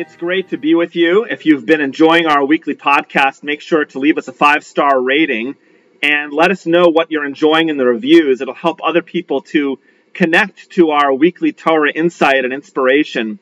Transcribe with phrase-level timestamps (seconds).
[0.00, 1.24] It's great to be with you.
[1.24, 5.02] If you've been enjoying our weekly podcast, make sure to leave us a five star
[5.02, 5.56] rating
[6.00, 8.40] and let us know what you're enjoying in the reviews.
[8.40, 9.80] It'll help other people to
[10.14, 13.40] connect to our weekly Torah insight and inspiration.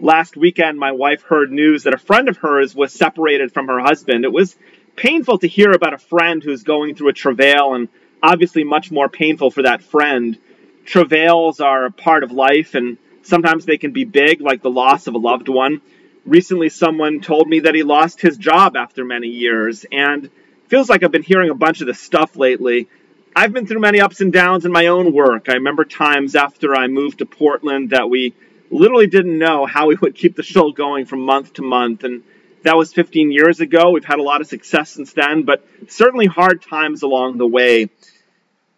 [0.00, 3.80] Last weekend, my wife heard news that a friend of hers was separated from her
[3.80, 4.24] husband.
[4.24, 4.56] It was
[4.96, 7.88] painful to hear about a friend who's going through a travail, and
[8.22, 10.38] obviously much more painful for that friend.
[10.86, 15.06] Travails are a part of life, and Sometimes they can be big, like the loss
[15.06, 15.82] of a loved one.
[16.26, 20.30] Recently, someone told me that he lost his job after many years, and
[20.68, 22.88] feels like I've been hearing a bunch of this stuff lately.
[23.34, 25.48] I've been through many ups and downs in my own work.
[25.48, 28.34] I remember times after I moved to Portland that we
[28.70, 32.22] literally didn't know how we would keep the show going from month to month, and
[32.62, 33.90] that was 15 years ago.
[33.90, 37.88] We've had a lot of success since then, but certainly hard times along the way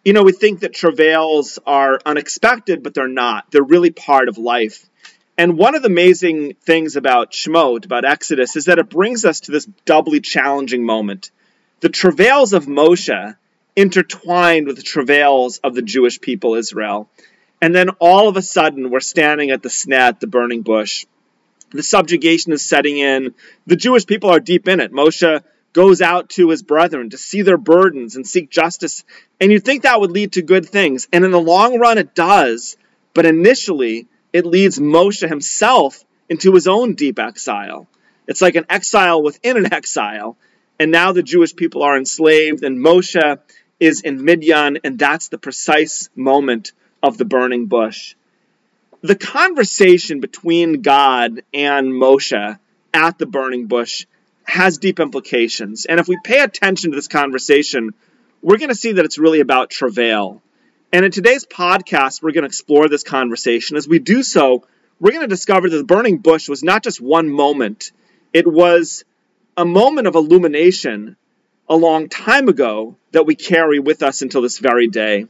[0.03, 3.49] you know, we think that travails are unexpected, but they're not.
[3.51, 4.89] They're really part of life.
[5.37, 9.41] And one of the amazing things about Shemot, about Exodus, is that it brings us
[9.41, 11.31] to this doubly challenging moment.
[11.79, 13.35] The travails of Moshe
[13.75, 17.09] intertwined with the travails of the Jewish people Israel.
[17.61, 21.05] And then all of a sudden, we're standing at the sneh, the burning bush.
[21.71, 23.33] The subjugation is setting in.
[23.65, 24.91] The Jewish people are deep in it.
[24.91, 29.03] Moshe goes out to his brethren to see their burdens and seek justice.
[29.41, 31.07] And you'd think that would lead to good things.
[31.11, 32.77] And in the long run, it does.
[33.15, 37.87] But initially, it leads Moshe himself into his own deep exile.
[38.27, 40.35] It's like an exile within an exile.
[40.79, 43.39] And now the Jewish people are enslaved, and Moshe
[43.79, 48.15] is in Midian, and that's the precise moment of the burning bush.
[49.01, 52.59] The conversation between God and Moshe
[52.93, 54.05] at the burning bush
[54.45, 55.85] has deep implications.
[55.85, 57.93] And if we pay attention to this conversation,
[58.41, 60.41] we're going to see that it's really about travail.
[60.93, 63.77] And in today's podcast, we're going to explore this conversation.
[63.77, 64.67] As we do so,
[64.99, 67.91] we're going to discover that the burning bush was not just one moment,
[68.31, 69.03] it was
[69.57, 71.15] a moment of illumination
[71.67, 75.25] a long time ago that we carry with us until this very day.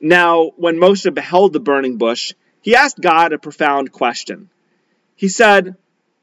[0.00, 4.50] Now, when Moshe beheld the burning bush, he asked God a profound question.
[5.16, 5.74] He said,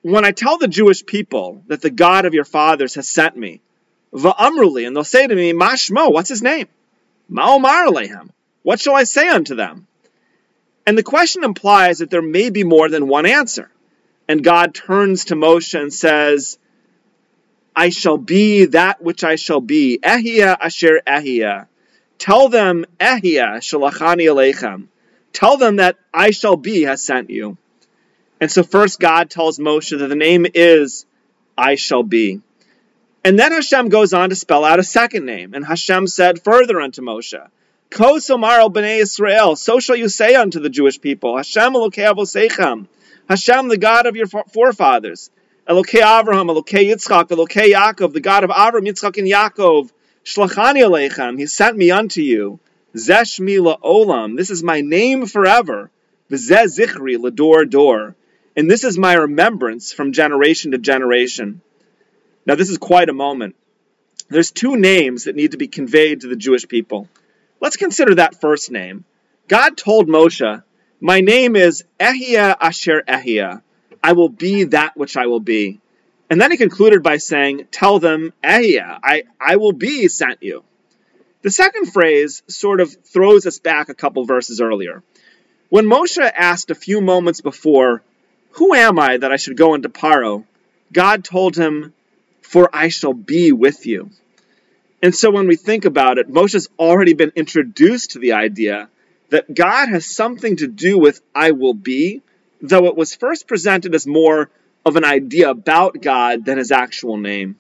[0.03, 3.59] when I tell the Jewish people that the God of your fathers has sent me,
[4.13, 6.69] va'amruli, and they'll say to me, Mashmo, what's his name?
[7.29, 8.29] Ma'omar alehem,
[8.63, 9.87] what shall I say unto them?
[10.85, 13.69] And the question implies that there may be more than one answer.
[14.27, 16.57] And God turns to Moshe and says,
[17.75, 19.99] I shall be that which I shall be.
[20.01, 21.67] Ehia asher ehia.
[22.17, 24.87] Tell them, Ehia shalachani aleichem.
[25.33, 27.57] Tell them that I shall be has sent you.
[28.39, 31.05] And so first God tells Moshe that the name is
[31.57, 32.41] I shall be.
[33.25, 35.53] And then Hashem goes on to spell out a second name.
[35.53, 37.49] And Hashem said further unto Moshe,
[37.89, 42.11] Ko somar el b'nei Israel, so shall you say unto the Jewish people, Hashem Elokei
[42.11, 42.87] Avosechem,
[43.29, 45.29] Hashem the God of your forefathers,
[45.67, 49.91] Elokei Avraham, Elokei Yitzchak, Elokei Yaakov, the God of Avram, Yitzchak, and Yaakov,
[50.25, 52.59] Shlachani Aleichem, He sent me unto you,
[52.95, 55.89] Zesh Mila Olam, this is my name forever,
[56.29, 58.15] V'zeh Zichri, Lador Dor,
[58.55, 61.61] and this is my remembrance from generation to generation.
[62.45, 63.55] Now, this is quite a moment.
[64.29, 67.07] There's two names that need to be conveyed to the Jewish people.
[67.63, 69.05] Let's consider that first name.
[69.47, 70.63] God told Moshe,
[70.99, 73.61] My name is Ehia Asher Ehia.
[74.03, 75.79] I will be that which I will be.
[76.29, 80.65] And then he concluded by saying, Tell them, Ehia, I, I will be sent you.
[81.41, 85.01] The second phrase sort of throws us back a couple verses earlier.
[85.69, 88.03] When Moshe asked a few moments before,
[88.51, 90.43] who am I that I should go into Paro?
[90.91, 91.93] God told him,
[92.41, 94.09] For I shall be with you.
[95.03, 98.89] And so when we think about it, Moshe's already been introduced to the idea
[99.31, 102.21] that God has something to do with I will be,
[102.61, 104.49] though it was first presented as more
[104.85, 107.57] of an idea about God than his actual name.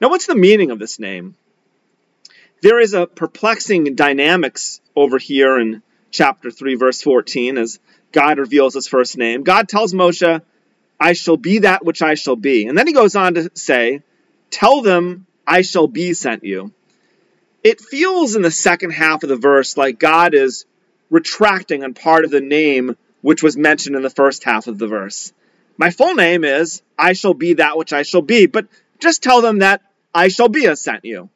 [0.00, 1.36] Now, what's the meaning of this name?
[2.62, 7.78] There is a perplexing dynamics over here in chapter 3, verse 14, as
[8.10, 9.44] God reveals his first name.
[9.44, 10.42] God tells Moshe,
[10.98, 12.66] I shall be that which I shall be.
[12.66, 14.02] And then he goes on to say,
[14.50, 16.72] Tell them, I shall be sent you.
[17.62, 20.64] It feels in the second half of the verse like God is
[21.10, 24.88] retracting on part of the name which was mentioned in the first half of the
[24.88, 25.32] verse.
[25.76, 28.66] My full name is I shall be that which I shall be, but
[28.98, 29.82] just tell them that
[30.14, 31.28] I shall be has sent you.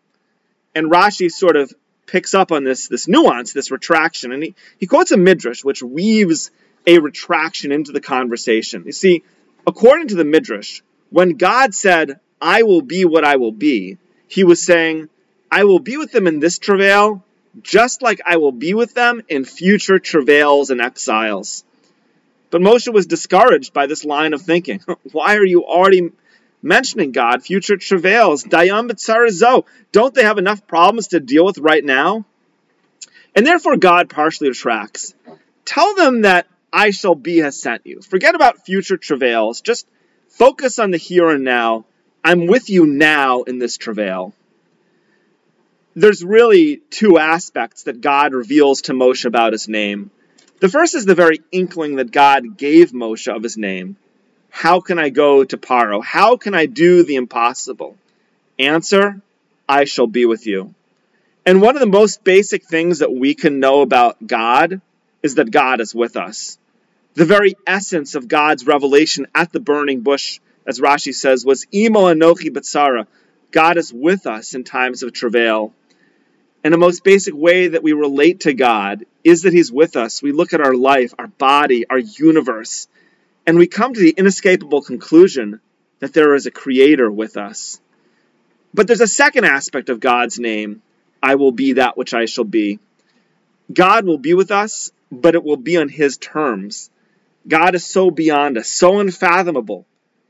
[0.75, 1.73] And Rashi sort of
[2.07, 5.83] picks up on this, this nuance, this retraction, and he, he quotes a midrash which
[5.83, 6.51] weaves
[6.87, 8.85] a retraction into the conversation.
[8.87, 9.25] You see,
[9.67, 13.99] according to the midrash, when God said, I will be what I will be,
[14.29, 15.09] he was saying,
[15.51, 17.25] I will be with them in this travail,
[17.63, 21.65] just like I will be with them in future travails and exiles.
[22.51, 24.81] But Moshe was discouraged by this line of thinking.
[25.13, 26.13] Why are you already
[26.63, 29.65] mentioning God, future travails, dayam b'tzarazo?
[29.93, 32.25] Don't they have enough problems to deal with right now?
[33.35, 35.15] And therefore God partially retracts.
[35.65, 38.01] Tell them that I shall be has sent you.
[38.01, 39.61] Forget about future travails.
[39.61, 39.87] Just
[40.29, 41.85] focus on the here and now.
[42.27, 44.35] I'm with you now in this travail.
[45.95, 50.11] There's really two aspects that God reveals to Moshe about his name.
[50.59, 53.95] The first is the very inkling that God gave Moshe of his name.
[54.51, 56.03] How can I go to Paro?
[56.03, 57.97] How can I do the impossible?
[58.59, 59.23] Answer,
[59.69, 60.75] I shall be with you.
[61.47, 64.81] And one of the most basic things that we can know about God
[65.23, 66.59] is that God is with us.
[67.15, 72.07] The very essence of God's revelation at the burning bush, as Rashi says, was Imo
[72.13, 73.07] Anochi Batsara.
[73.51, 75.73] God is with us in times of travail.
[76.65, 80.23] And the most basic way that we relate to God is that He's with us.
[80.23, 82.89] We look at our life, our body, our universe,
[83.47, 85.61] and we come to the inescapable conclusion
[86.01, 87.81] that there is a Creator with us.
[88.75, 90.83] But there's a second aspect of God's name
[91.23, 92.79] I will be that which I shall be.
[93.73, 96.91] God will be with us, but it will be on His terms.
[97.49, 99.87] God is so beyond us, so unfathomable.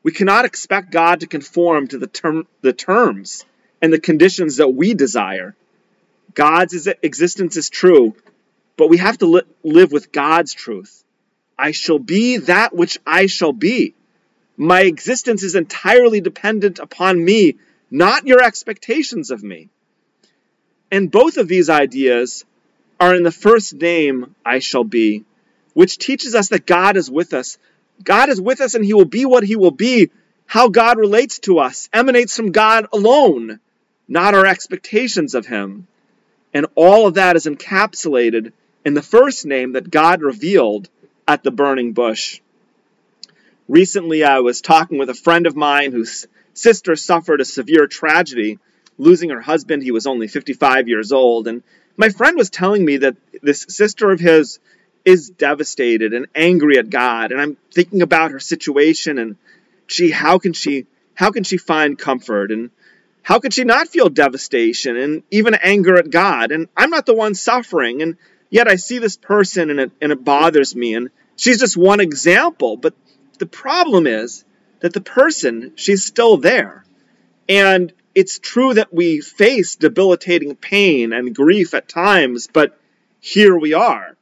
[0.07, 3.45] We cannot expect God to conform to the, the terms
[3.83, 5.57] and the conditions that we desire.
[6.33, 8.15] God's existence is true,
[8.77, 11.03] but we have to li- live with God's truth.
[11.59, 13.97] I shall be that which I shall be.
[14.57, 17.57] My existence is entirely dependent upon me,
[17.91, 19.71] not your expectations of me.
[20.89, 22.45] And both of these ideas
[23.01, 25.25] are in the first name, I shall be,
[25.75, 27.59] which teaches us that God is with us.
[28.03, 30.11] God is with us and he will be what he will be.
[30.47, 33.59] How God relates to us emanates from God alone,
[34.07, 35.89] not our expectations of him.
[36.55, 38.53] And all of that is encapsulated
[38.85, 40.89] in the first name that God revealed
[41.27, 42.41] at the burning bush.
[43.69, 48.61] Recently, I was talking with a friend of mine whose sister suffered a severe tragedy,
[48.97, 49.83] losing her husband.
[49.83, 51.49] He was only 55 years old.
[51.49, 51.65] And
[51.97, 54.61] my friend was telling me that this sister of his
[55.07, 57.31] is devastated and angry at God.
[57.31, 59.37] And I'm thinking about her situation and
[59.87, 62.51] gee, how can she how can she find comfort?
[62.51, 62.71] And
[63.23, 66.51] how could she not feel devastation and even anger at God?
[66.51, 68.17] And I'm not the one suffering, and
[68.51, 70.95] yet I see this person and it, and it bothers me.
[70.95, 72.77] And she's just one example.
[72.77, 72.95] But
[73.39, 74.45] the problem is
[74.81, 76.85] that the person, she's still there.
[77.49, 82.79] And it's true that we face debilitating pain and grief at times, but
[83.21, 84.16] here we are.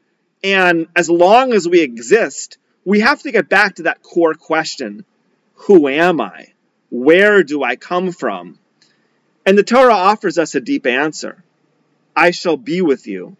[0.44, 5.06] And as long as we exist, we have to get back to that core question
[5.54, 6.52] Who am I?
[6.90, 8.58] Where do I come from?
[9.46, 11.42] And the Torah offers us a deep answer
[12.14, 13.36] I shall be with you.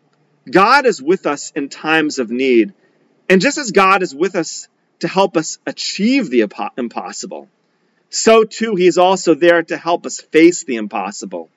[0.51, 2.73] God is with us in times of need.
[3.29, 4.69] And just as God is with us
[5.01, 7.49] to help us achieve the impossible,
[8.09, 11.51] so too He is also there to help us face the impossible.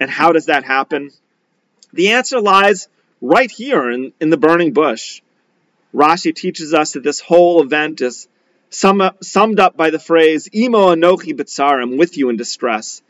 [0.00, 1.10] And how does that happen?
[1.92, 2.88] The answer lies
[3.20, 5.22] right here in, in the burning bush.
[5.94, 8.28] Rashi teaches us that this whole event is
[8.70, 13.02] sum, summed up by the phrase, Imo anochi I'm with you in distress.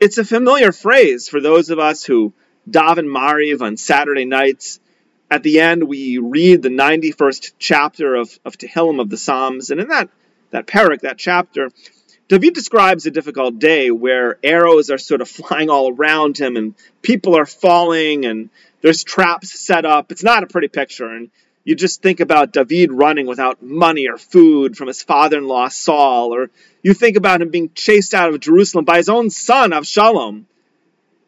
[0.00, 2.32] It's a familiar phrase for those of us who
[2.68, 4.80] daven Mariv on Saturday nights.
[5.30, 9.80] At the end, we read the 91st chapter of, of Tehillim of the Psalms, and
[9.80, 10.08] in that,
[10.50, 11.70] that parak, that chapter,
[12.26, 16.74] David describes a difficult day where arrows are sort of flying all around him and
[17.02, 18.50] people are falling and
[18.80, 20.10] there's traps set up.
[20.10, 21.08] It's not a pretty picture.
[21.08, 21.30] And
[21.64, 25.68] you just think about David running without money or food from his father in law
[25.68, 26.50] Saul, or
[26.82, 30.44] you think about him being chased out of Jerusalem by his own son, Avshalom.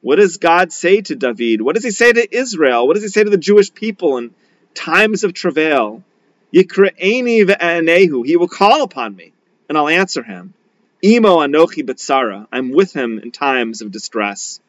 [0.03, 1.63] What does God say to David?
[1.63, 2.87] What does he say to Israel?
[2.87, 4.35] What does he say to the Jewish people in
[4.75, 6.05] times of travail?
[6.53, 9.33] He will call upon me,
[9.69, 10.53] and I'll answer him.
[11.05, 12.47] Imo anochi betzara.
[12.53, 14.61] I'm with him in times of distress.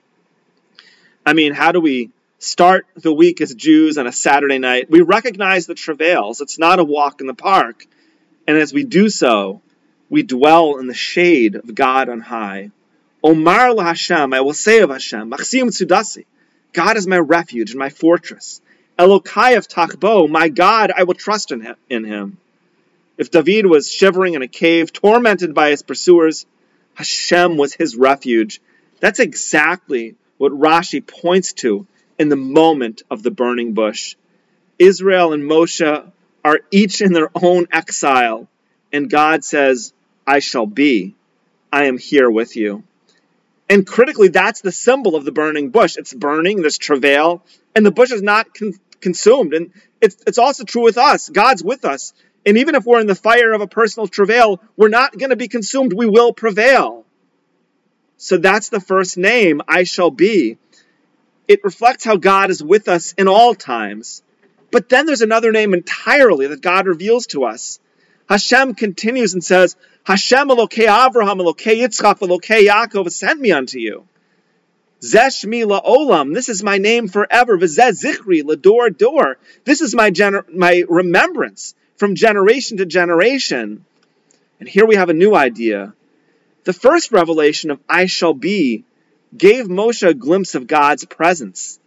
[1.25, 5.01] I mean, how do we start the week as Jews on a Saturday night, we
[5.01, 6.41] recognize the travails.
[6.41, 7.85] It's not a walk in the park.
[8.47, 9.61] And as we do so,
[10.09, 12.71] we dwell in the shade of God on high.
[13.23, 16.25] Omar la Hashem, I will say of Hashem, Machsim Tsudasi,
[16.71, 18.61] God is my refuge and my fortress.
[18.97, 21.75] Elokai of Takbo, my God, I will trust in him.
[21.89, 22.37] in him.
[23.17, 26.45] If David was shivering in a cave, tormented by his pursuers,
[26.93, 28.61] Hashem was his refuge.
[28.99, 34.15] That's exactly what Rashi points to in the moment of the burning bush.
[34.79, 36.11] Israel and Moshe
[36.45, 38.47] are each in their own exile,
[38.93, 39.93] and God says,
[40.25, 41.15] I shall be.
[41.71, 42.83] I am here with you.
[43.69, 45.97] And critically, that's the symbol of the burning bush.
[45.97, 47.43] It's burning, there's travail,
[47.75, 49.53] and the bush is not con- consumed.
[49.53, 51.29] And it's, it's also true with us.
[51.29, 52.13] God's with us.
[52.47, 55.35] And even if we're in the fire of a personal travail, we're not going to
[55.35, 55.91] be consumed.
[55.91, 57.03] We will prevail.
[58.15, 60.57] So that's the first name, I shall be.
[61.49, 64.23] It reflects how God is with us in all times.
[64.71, 67.81] But then there's another name entirely that God reveals to us.
[68.29, 69.75] Hashem continues and says,
[70.05, 74.07] Hashem Elokei Avraham, Elokei Yitzchak, Elokei Yaakov sent me unto you.
[75.01, 77.57] Zeshmi la'olam, this is my name forever.
[77.57, 83.85] V'zeh zichri Lador dor, this is my, gener- my remembrance from generation to generation.
[84.59, 85.93] And here we have a new idea.
[86.63, 88.85] The first revelation of I shall be
[89.35, 91.79] gave Moshe a glimpse of God's presence.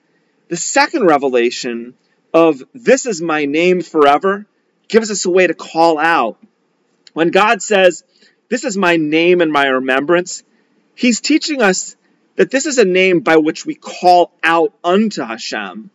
[0.48, 1.94] The second revelation
[2.34, 4.46] of this is my name forever
[4.88, 6.38] gives us a way to call out.
[7.12, 8.02] When God says,
[8.48, 10.42] This is my name and my remembrance,
[10.94, 11.96] He's teaching us
[12.36, 15.90] that this is a name by which we call out unto Hashem.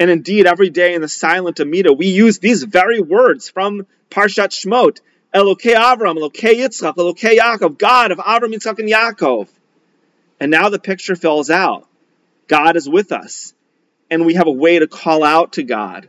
[0.00, 4.48] And indeed, every day in the silent Amida, we use these very words from Parshat
[4.48, 5.00] Shmot.
[5.34, 9.48] Elokei Avram, Elokei Yitzchak, Elokei Yaakov, God of Avram, Yitzchak, and Yaakov.
[10.40, 11.86] And now the picture fills out.
[12.48, 13.52] God is with us.
[14.10, 16.08] And we have a way to call out to God.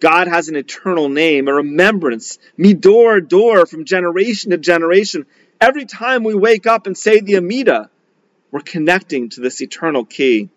[0.00, 5.24] God has an eternal name, a remembrance, midor door from generation to generation.
[5.58, 7.88] Every time we wake up and say the Amida,
[8.50, 10.50] we're connecting to this eternal key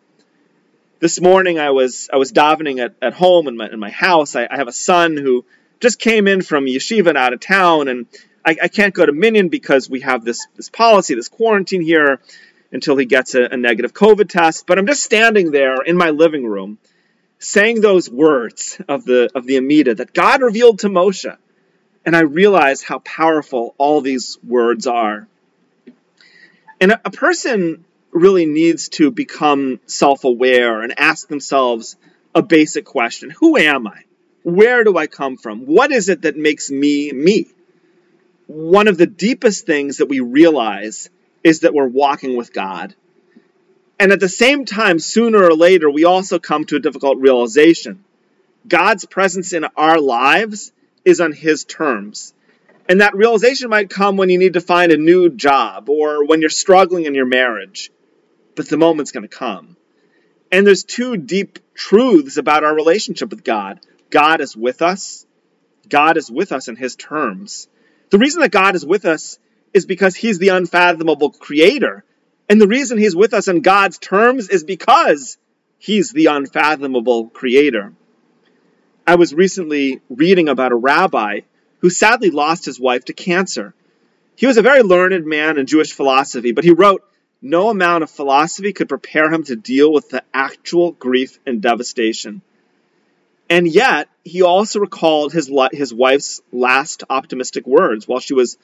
[1.04, 4.38] this morning I was I was davening at, at home in my in my house.
[4.38, 5.44] I, I have a son who
[5.82, 8.08] just came in from yeshiva and out of town, and
[8.46, 12.22] I, I, can't go to Minyan because we have this this policy, this quarantine here,
[12.72, 14.66] until he gets a, a negative COVID test.
[14.66, 16.78] But I'm just standing there in my living room,
[17.38, 21.36] saying those words of the of the Amida that God revealed to Moshe,
[22.06, 25.28] and I realize how powerful all these words are.
[26.80, 27.84] And a, a person
[28.14, 31.96] really needs to become self aware and ask themselves
[32.36, 34.04] a basic question Who am I?
[34.44, 35.62] Where do I come from?
[35.62, 37.48] What is it that makes me me?
[38.48, 41.10] One of the deepest things that we realize
[41.44, 42.94] is that we're walking with God.
[44.00, 48.04] And at the same time, sooner or later, we also come to a difficult realization.
[48.68, 50.74] God's presence in our lives
[51.06, 52.34] is on His terms.
[52.90, 56.42] And that realization might come when you need to find a new job or when
[56.42, 57.92] you're struggling in your marriage
[58.56, 59.78] but the moment's going to come.
[60.52, 63.80] And there's two deep truths about our relationship with God
[64.10, 65.26] God is with us,
[65.90, 67.68] God is with us in His terms.
[68.12, 69.40] The reason that God is with us
[69.74, 72.04] is because He's the unfathomable creator.
[72.48, 75.38] And the reason He's with us in God's terms is because
[75.80, 77.94] He's the unfathomable creator.
[79.06, 81.42] I was recently reading about a rabbi
[81.80, 83.74] who sadly lost his wife to cancer.
[84.36, 87.04] He was a very learned man in Jewish philosophy, but he wrote
[87.44, 92.42] no amount of philosophy could prepare him to deal with the actual grief and devastation.
[93.50, 98.58] And yet, he also recalled his, his wife's last optimistic words while she was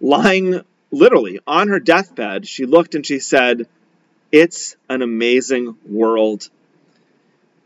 [0.00, 0.60] lying
[0.90, 2.46] literally on her deathbed.
[2.46, 3.68] She looked and she said,
[4.32, 6.50] It's an amazing world.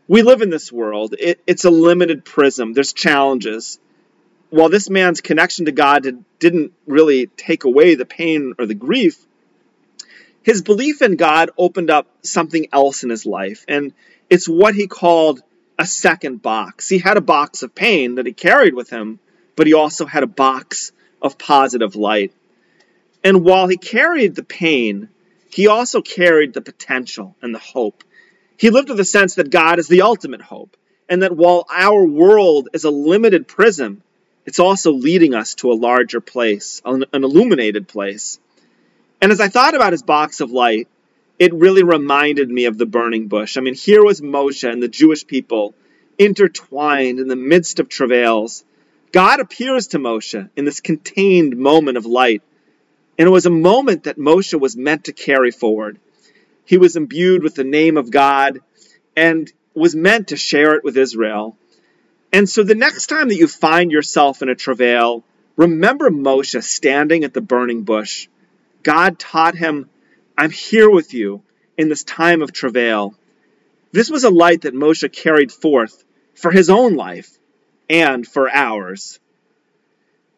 [0.07, 1.15] We live in this world.
[1.17, 2.73] It, it's a limited prism.
[2.73, 3.79] There's challenges.
[4.51, 8.75] While this man's connection to God did, didn't really take away the pain or the
[8.75, 9.17] grief,
[10.43, 13.93] his belief in God opened up something else in his life, and
[14.29, 15.41] it's what he called
[15.77, 16.89] a second box.
[16.89, 19.19] He had a box of pain that he carried with him,
[19.55, 20.91] but he also had a box
[21.21, 22.33] of positive light.
[23.23, 25.09] And while he carried the pain,
[25.49, 28.03] he also carried the potential and the hope.
[28.57, 30.77] He lived with a sense that God is the ultimate hope,
[31.07, 34.03] and that while our world is a limited prism,
[34.45, 38.39] it's also leading us to a larger place, an, illuminated place.
[39.21, 40.87] And as I thought about his box of light,
[41.37, 43.57] it really reminded me of the burning bush.
[43.57, 45.73] I mean, here was Moshe and the Jewish people
[46.17, 48.63] intertwined in the midst of travails.
[49.11, 52.43] God appears to Moshe in this contained moment of light.
[53.17, 55.99] And it was a moment that Moshe was meant to carry forward.
[56.65, 58.59] He was imbued with the name of God
[59.15, 61.57] and was meant to share it with Israel.
[62.31, 65.23] And so the next time that you find yourself in a travail,
[65.55, 68.27] remember Moshe standing at the burning bush
[68.83, 69.89] God taught him,
[70.37, 71.43] I'm here with you
[71.77, 73.15] in this time of travail.
[73.91, 76.03] This was a light that Moshe carried forth
[76.35, 77.37] for his own life
[77.89, 79.19] and for ours.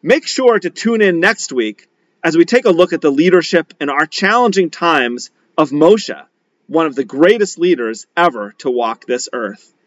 [0.02, 1.88] Make sure to tune in next week
[2.24, 6.26] as we take a look at the leadership in our challenging times of Moshe,
[6.66, 9.72] one of the greatest leaders ever to walk this earth.